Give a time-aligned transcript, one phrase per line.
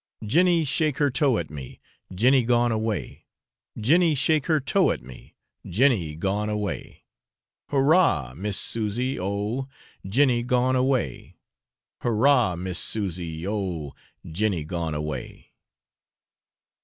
[0.25, 1.79] Jenny shake her toe at me,
[2.11, 3.25] Jenny gone away;
[3.79, 7.03] Jenny shake her toe at me, Jenny gone away.
[7.69, 8.33] Hurrah!
[8.35, 9.67] Miss Susy, oh!
[10.03, 11.37] Jenny gone away;
[11.99, 12.55] Hurrah!
[12.55, 13.93] Miss Susy, oh!
[14.27, 15.51] Jenny gone away.